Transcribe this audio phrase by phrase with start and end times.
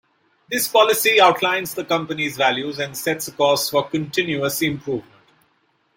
[0.49, 5.05] This policy outlines the company's values and sets a course for continuous improvement.